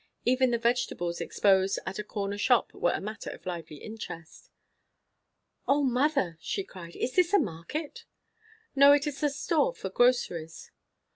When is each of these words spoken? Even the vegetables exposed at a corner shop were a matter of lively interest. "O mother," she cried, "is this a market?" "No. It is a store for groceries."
Even 0.25 0.49
the 0.49 0.57
vegetables 0.57 1.21
exposed 1.21 1.77
at 1.85 1.99
a 1.99 2.03
corner 2.03 2.39
shop 2.39 2.73
were 2.73 2.89
a 2.91 2.99
matter 2.99 3.29
of 3.29 3.45
lively 3.45 3.75
interest. 3.75 4.49
"O 5.67 5.83
mother," 5.83 6.39
she 6.41 6.63
cried, 6.63 6.95
"is 6.95 7.13
this 7.15 7.33
a 7.35 7.39
market?" 7.39 8.05
"No. 8.75 8.93
It 8.93 9.05
is 9.05 9.21
a 9.21 9.29
store 9.29 9.75
for 9.75 9.91
groceries." 9.91 10.71